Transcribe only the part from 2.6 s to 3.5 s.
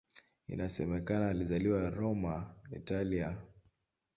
Italia.